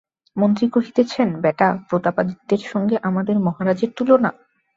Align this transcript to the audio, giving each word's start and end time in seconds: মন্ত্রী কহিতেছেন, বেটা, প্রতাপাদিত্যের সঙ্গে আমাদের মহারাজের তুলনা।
মন্ত্রী 0.37 0.65
কহিতেছেন, 0.69 1.29
বেটা, 1.43 1.69
প্রতাপাদিত্যের 1.89 2.61
সঙ্গে 2.71 2.95
আমাদের 3.01 3.35
মহারাজের 3.39 3.91
তুলনা। 3.97 4.29